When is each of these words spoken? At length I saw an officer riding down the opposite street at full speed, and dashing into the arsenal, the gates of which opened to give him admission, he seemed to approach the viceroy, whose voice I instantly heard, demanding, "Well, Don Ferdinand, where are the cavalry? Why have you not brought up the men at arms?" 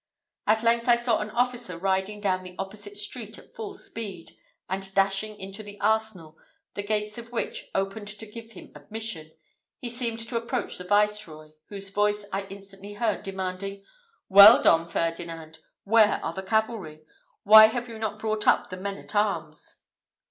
At 0.47 0.63
length 0.63 0.87
I 0.87 0.95
saw 0.95 1.19
an 1.19 1.29
officer 1.29 1.77
riding 1.77 2.19
down 2.21 2.41
the 2.41 2.55
opposite 2.57 2.97
street 2.97 3.37
at 3.37 3.53
full 3.55 3.75
speed, 3.75 4.35
and 4.67 4.91
dashing 4.95 5.39
into 5.39 5.61
the 5.61 5.79
arsenal, 5.79 6.39
the 6.73 6.81
gates 6.81 7.19
of 7.19 7.31
which 7.31 7.67
opened 7.75 8.07
to 8.07 8.25
give 8.25 8.53
him 8.53 8.71
admission, 8.73 9.31
he 9.77 9.91
seemed 9.91 10.19
to 10.27 10.37
approach 10.37 10.79
the 10.79 10.85
viceroy, 10.85 11.51
whose 11.69 11.91
voice 11.91 12.25
I 12.33 12.45
instantly 12.47 12.93
heard, 12.93 13.21
demanding, 13.21 13.83
"Well, 14.27 14.63
Don 14.63 14.87
Ferdinand, 14.87 15.59
where 15.83 16.19
are 16.25 16.33
the 16.33 16.41
cavalry? 16.41 17.05
Why 17.43 17.67
have 17.67 17.87
you 17.87 17.99
not 17.99 18.17
brought 18.17 18.47
up 18.47 18.71
the 18.71 18.77
men 18.77 18.97
at 18.97 19.13
arms?" 19.13 19.83